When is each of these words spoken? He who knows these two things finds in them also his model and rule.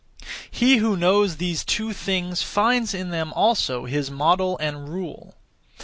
He 0.49 0.77
who 0.77 0.97
knows 0.97 1.37
these 1.37 1.63
two 1.63 1.93
things 1.93 2.41
finds 2.41 2.95
in 2.95 3.11
them 3.11 3.31
also 3.33 3.85
his 3.85 4.09
model 4.09 4.57
and 4.57 4.89
rule. 4.89 5.35